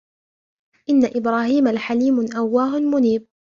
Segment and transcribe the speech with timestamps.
[0.89, 3.27] إِنَّ إِبْرَاهِيمَ لَحَلِيمٌ أَوَّاهٌ مُنِيبٌ